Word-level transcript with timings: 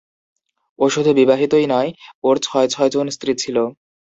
ও 0.79 0.89
শুধু 0.89 1.11
বিবাহিতই 1.13 1.65
নয়, 1.67 1.89
ওর 2.23 2.35
ছয়-ছয়জন 2.41 3.05
স্ত্রী 3.09 3.31
ছিল। 3.35 3.57